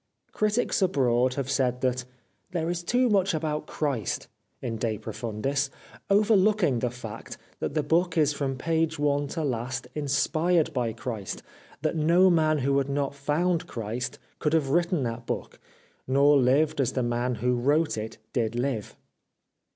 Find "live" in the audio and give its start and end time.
18.55-18.97